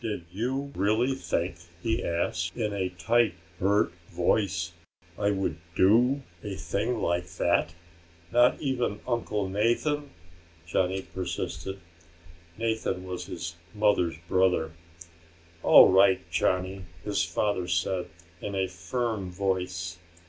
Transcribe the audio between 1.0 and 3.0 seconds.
think," he asked in a